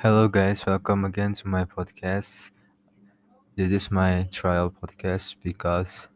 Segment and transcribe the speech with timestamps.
[0.00, 0.64] Hello, guys.
[0.64, 2.50] Welcome again to my podcast.
[3.56, 6.06] This is my trial podcast because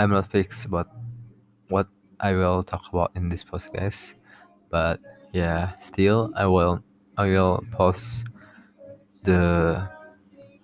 [0.00, 0.88] I'm not fixed about
[1.68, 1.86] what
[2.18, 4.14] I will talk about in this podcast.
[4.68, 4.98] But
[5.32, 6.82] yeah, still I will
[7.16, 8.24] I will pause
[9.22, 9.88] the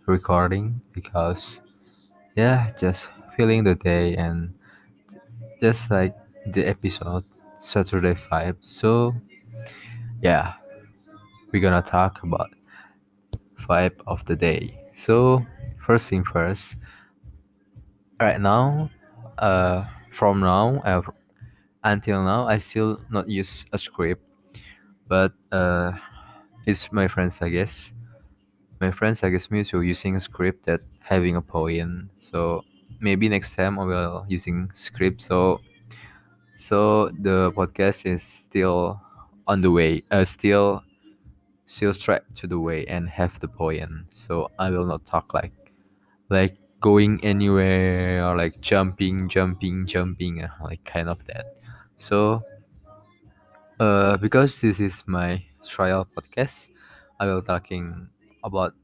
[0.06, 1.60] recording because
[2.34, 4.54] yeah, just feeling the day and
[5.60, 6.16] just like
[6.46, 7.22] the episode
[7.60, 8.56] Saturday vibe.
[8.62, 9.14] So
[10.20, 10.54] yeah,
[11.52, 12.50] we're gonna talk about
[13.68, 14.78] vibe of the day.
[14.94, 15.44] So
[15.84, 16.76] first thing first,
[18.20, 18.90] right now,
[19.38, 21.02] uh, from now uh,
[21.84, 24.22] until now, I still not use a script,
[25.08, 25.92] but uh,
[26.66, 27.92] it's my friends, I guess.
[28.80, 32.10] My friends, I guess, me to using a script that having a poem.
[32.18, 32.64] So
[33.00, 35.22] maybe next time I will using script.
[35.22, 35.60] So
[36.58, 39.00] so the podcast is still
[39.46, 40.02] on the way.
[40.10, 40.82] Uh, still
[41.68, 44.08] still track to the way and have the poem.
[44.14, 45.54] So I will not talk like
[46.30, 51.46] like going anywhere or like jumping, jumping, jumping, uh, like kind of that.
[51.98, 52.42] So,
[53.80, 56.68] uh, because this is my trial podcast,
[57.20, 58.08] I will talking
[58.44, 58.74] about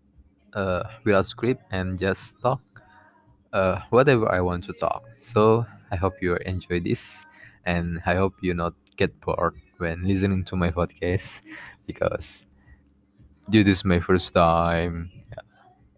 [0.54, 2.60] uh without script and just talk
[3.52, 5.04] uh whatever I want to talk.
[5.20, 7.24] So I hope you enjoy this,
[7.66, 11.42] and I hope you not get bored when listening to my podcast
[11.86, 12.46] because
[13.48, 15.10] this is my first time.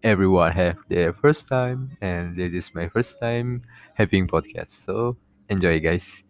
[0.03, 3.63] Everyone have their first time and this is my first time
[3.95, 4.69] having podcast.
[4.69, 5.17] So
[5.49, 6.23] enjoy guys.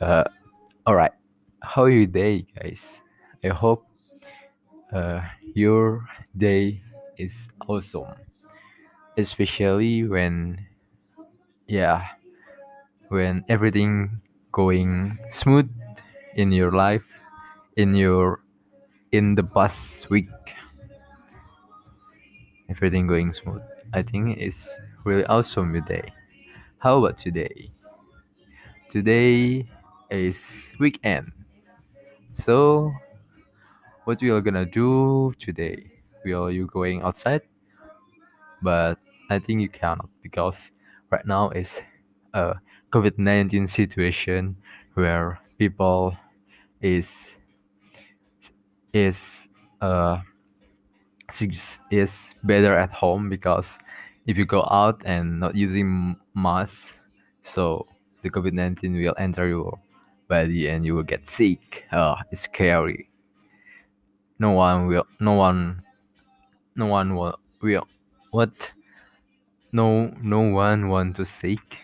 [0.00, 0.24] Uh
[0.86, 1.12] all right
[1.62, 3.02] how your day guys?
[3.44, 3.86] I hope
[4.92, 5.20] uh
[5.54, 6.04] your
[6.36, 6.80] day
[7.18, 8.14] is awesome.
[9.16, 10.66] Especially when
[11.66, 12.06] yeah
[13.08, 14.20] when everything
[14.52, 15.68] going smooth
[16.36, 17.04] in your life
[17.76, 18.40] in your
[19.12, 20.28] in the past week.
[22.68, 23.62] Everything going smooth.
[23.92, 24.68] I think it's
[25.04, 26.12] really awesome today.
[26.78, 27.70] How about today?
[28.90, 29.66] Today
[30.10, 31.32] is weekend.
[32.32, 32.92] So
[34.04, 35.90] what we are gonna do today?
[36.24, 37.42] We are you going outside?
[38.62, 38.98] But
[39.30, 40.70] i think you cannot because
[41.10, 41.80] right now is
[42.34, 42.54] a
[42.92, 44.56] covid-19 situation
[44.94, 46.16] where people
[46.80, 47.28] is
[48.92, 49.48] is
[49.80, 50.18] uh
[51.90, 53.78] is better at home because
[54.26, 56.94] if you go out and not using mask
[57.42, 57.86] so
[58.22, 59.78] the covid-19 will enter your
[60.28, 61.84] body and you will get sick.
[61.92, 63.08] Oh it's scary.
[64.38, 65.82] No one will no one
[66.76, 67.88] no one will will
[68.30, 68.70] what?
[69.72, 71.78] No no one want to sick?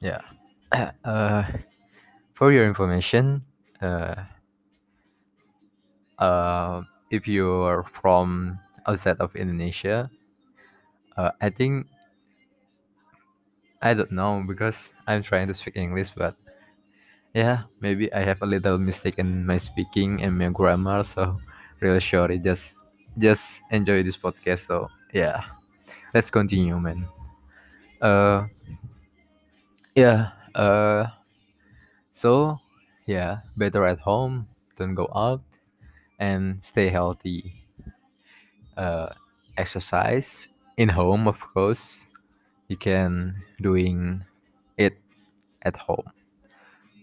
[0.00, 0.20] Yeah.
[1.04, 1.44] Uh
[2.34, 3.40] for your information
[3.80, 4.28] uh
[6.18, 10.10] uh if you're from outside of indonesia
[11.16, 11.86] uh i think
[13.82, 16.34] i don't know because i'm trying to speak english but
[17.34, 21.36] yeah maybe i have a little mistake in my speaking and my grammar so
[21.80, 22.38] really sorry.
[22.38, 22.72] Just
[23.18, 25.44] just enjoy this podcast so yeah
[26.14, 27.08] let's continue man.
[28.00, 28.46] Uh
[29.94, 31.06] yeah uh
[32.12, 32.58] so
[33.06, 35.40] yeah better at home don't go out
[36.18, 37.64] and stay healthy
[38.76, 39.08] uh
[39.56, 42.06] exercise in home of course.
[42.68, 44.24] You can doing
[44.76, 44.98] it
[45.62, 46.04] at home.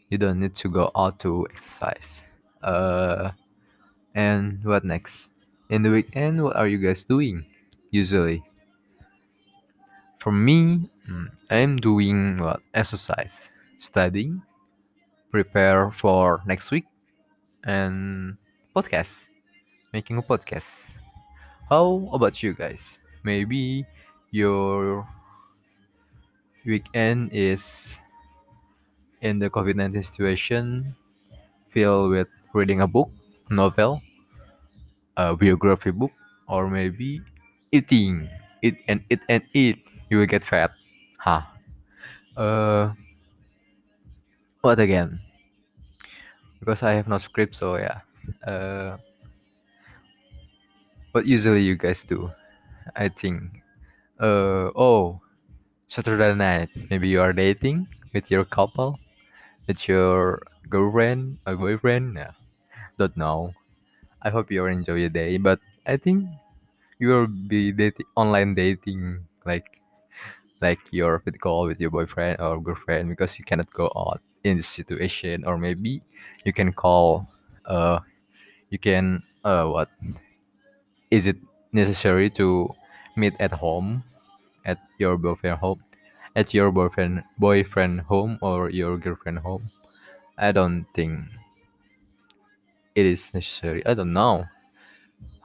[0.09, 2.21] You don't need to go out to exercise.
[2.61, 3.31] Uh
[4.15, 5.29] and what next?
[5.69, 7.45] In the weekend what are you guys doing
[7.91, 8.43] usually?
[10.19, 14.41] For me mm, i'm doing what exercise studying
[15.31, 16.85] prepare for next week
[17.65, 18.37] and
[18.75, 19.27] podcast.
[19.93, 20.89] Making a podcast.
[21.69, 22.99] How about you guys?
[23.23, 23.85] Maybe
[24.31, 25.07] your
[26.65, 27.95] weekend is
[29.21, 30.95] in the covid-19 situation
[31.71, 33.11] filled with reading a book
[33.49, 34.01] novel
[35.17, 36.11] a biography book
[36.47, 37.21] or maybe
[37.71, 38.27] eating.
[38.63, 39.83] Eat and eat and eat.
[40.09, 40.71] You will get fat.
[41.19, 41.41] Huh
[42.37, 42.91] uh
[44.61, 45.19] what again?
[46.59, 48.01] Because i have no script so yeah
[48.47, 48.97] uh
[51.11, 52.31] what usually you guys do
[52.95, 53.43] i think?
[54.19, 55.19] Uh oh
[55.87, 58.99] saturday night maybe you are dating with your couple
[59.67, 62.15] with your girlfriend or boyfriend?
[62.15, 62.31] Yeah
[62.97, 63.53] don't know.
[64.21, 66.25] I hope you enjoy your day but i think
[66.99, 69.65] you will be dating online dating like
[70.61, 74.57] like your video call with your boyfriend or girlfriend because you cannot go out in
[74.57, 76.01] this situation or maybe
[76.45, 77.27] you can call
[77.65, 77.99] uh
[78.73, 79.87] you can uh, what
[81.11, 81.37] is it
[81.71, 82.73] necessary to
[83.15, 84.03] meet at home
[84.65, 85.77] at your boyfriend home
[86.35, 89.69] at your boyfriend boyfriend home or your girlfriend home?
[90.39, 91.29] I don't think
[92.95, 93.85] it is necessary.
[93.85, 94.45] I don't know.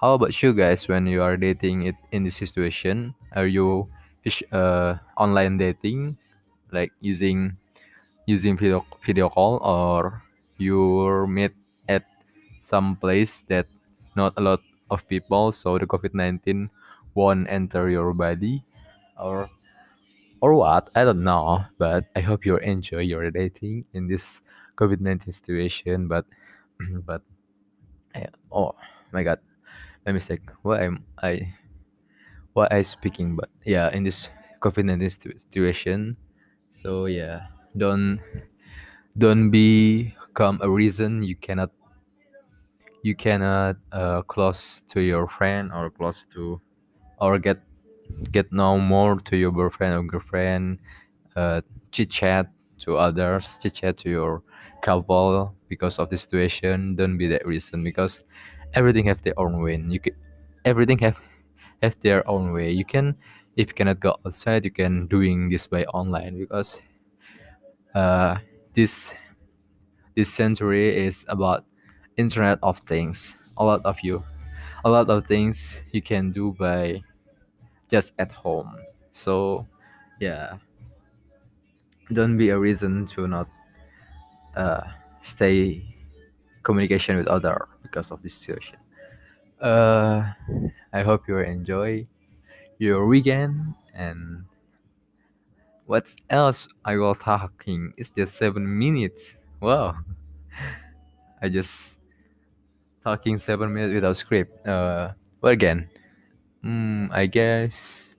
[0.00, 3.14] How about you guys when you are dating it in this situation?
[3.36, 3.92] Are you
[4.52, 6.16] uh, online dating
[6.72, 7.56] like using
[8.24, 10.22] using video video call or
[10.56, 11.52] you meet
[12.68, 13.64] some place that
[14.16, 14.60] not a lot
[14.92, 16.68] of people so the covid-19
[17.16, 18.62] won't enter your body
[19.16, 19.48] or
[20.44, 24.42] or what i don't know but i hope you enjoy your dating in this
[24.76, 26.24] covid-19 situation but
[27.08, 27.22] but
[28.52, 28.74] oh
[29.12, 29.38] my god
[30.06, 31.40] my mistake what i'm i
[32.52, 34.28] what i speaking but yeah in this
[34.60, 36.16] covid-19 situation
[36.82, 38.20] so yeah don't
[39.18, 41.70] don't become a reason you cannot
[43.02, 46.60] you cannot uh, close to your friend or close to
[47.20, 47.58] or get
[48.32, 50.78] get know more to your boyfriend or girlfriend
[51.36, 51.60] uh,
[51.92, 52.50] chit chat
[52.80, 54.42] to others chit chat to your
[54.82, 56.96] couple because of the situation.
[56.96, 58.22] Don't be that reason because
[58.74, 59.76] everything have their own way.
[59.88, 60.14] You can
[60.64, 61.16] everything have
[61.82, 62.70] have their own way.
[62.72, 63.16] You can
[63.56, 66.78] if you cannot go outside you can doing this by online because
[67.94, 68.36] uh,
[68.74, 69.12] this
[70.16, 71.64] this century is about
[72.18, 74.22] internet of things a lot of you
[74.84, 77.02] a lot of things you can do by
[77.90, 78.76] just at home
[79.12, 79.66] so
[80.20, 80.58] yeah
[82.12, 83.48] don't be a reason to not
[84.56, 84.82] uh,
[85.22, 85.82] stay
[86.62, 88.76] communication with other because of this situation
[89.62, 90.32] uh,
[90.92, 92.06] i hope you enjoy
[92.78, 94.44] your weekend and
[95.86, 97.92] what else I will talking?
[97.96, 99.36] It's just seven minutes.
[99.60, 99.96] Wow.
[101.42, 101.97] I just
[103.04, 104.66] talking seven minutes without script.
[104.66, 105.88] Uh, but again,
[106.64, 108.16] mm, I guess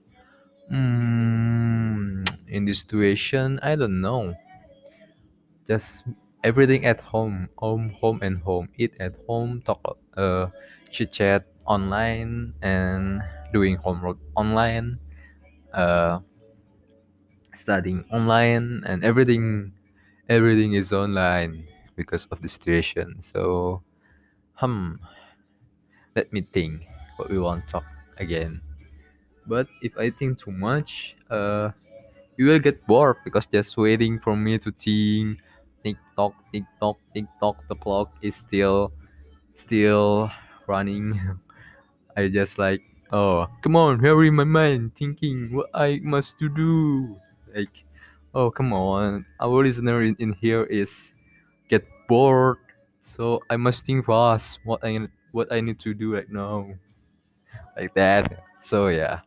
[0.72, 4.34] mm, in this situation, I don't know.
[5.66, 6.04] Just
[6.44, 8.68] everything at home, home, home, and home.
[8.76, 10.48] Eat at home, talk, uh,
[10.90, 13.22] chit chat online, and
[13.52, 14.98] doing homework online.
[15.72, 16.20] Uh,
[17.54, 19.72] studying online and everything
[20.28, 21.64] everything is online
[21.96, 23.82] because of the situation so
[24.60, 25.00] hmm
[26.16, 26.82] let me think
[27.16, 27.86] what we want to talk
[28.18, 28.60] again.
[29.46, 31.70] But if i think too much uh
[32.36, 35.38] you will get bored because just waiting for me to think.
[35.84, 38.92] Tiktok tiktok tiktok the clock is still
[39.54, 40.30] still
[40.68, 41.16] running.
[42.16, 47.16] I just like oh come on hurry my mind thinking what i must to do.
[47.54, 47.84] Like
[48.34, 51.14] oh come on our listener in, in here is
[51.68, 52.58] get bored
[53.00, 54.98] so i must think fast what i
[55.32, 56.66] what i need to do right now.
[57.76, 58.44] Like that.
[58.60, 59.20] So yeah.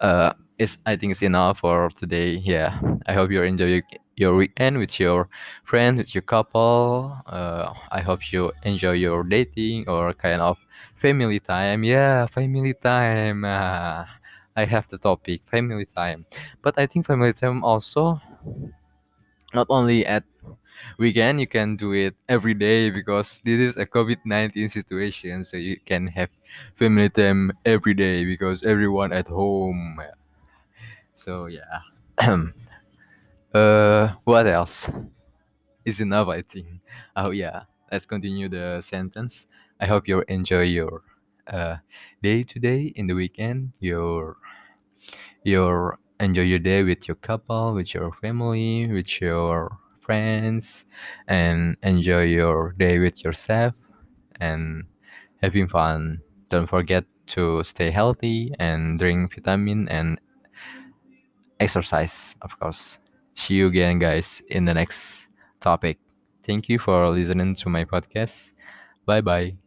[0.00, 2.36] Uh it's i think it's enough for today.
[2.44, 2.78] Yeah.
[3.06, 3.82] I hope you enjoy
[4.16, 5.28] your weekend with your
[5.64, 7.16] friends with your couple.
[7.26, 10.58] Uh i hope you enjoy your dating or kind of
[10.96, 11.84] family time.
[11.84, 13.44] Yeah family time.
[13.44, 14.04] Uh,
[14.56, 16.24] I have the topic family time.
[16.62, 18.20] But I think family time also
[19.54, 20.24] not only at
[20.98, 25.76] weekend you can do it every day because this is a COVID-19 situation so you
[25.86, 26.30] can have
[26.78, 29.98] family time every day because everyone at home.
[31.14, 31.80] So yeah.
[33.54, 34.88] uh what else?
[35.84, 36.66] Is enough I think.
[37.16, 37.64] Oh yeah.
[37.90, 39.46] Let's continue the sentence.
[39.80, 41.02] I hope you enjoy your
[41.46, 41.76] uh,
[42.22, 43.72] day today in the weekend.
[43.80, 44.36] Your
[45.44, 50.86] your enjoy your day with your couple, with your family, with your friends,
[51.28, 53.74] and enjoy your day with yourself
[54.40, 54.84] and
[55.42, 56.22] having fun.
[56.50, 57.04] Don't forget
[57.36, 60.18] to stay healthy and drink vitamin and
[61.60, 62.98] exercise, of course.
[63.34, 65.28] See you again, guys, in the next
[65.60, 65.98] topic.
[66.44, 68.52] Thank you for listening to my podcast.
[69.06, 69.65] Bye bye.